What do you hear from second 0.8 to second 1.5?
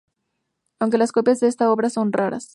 las copias de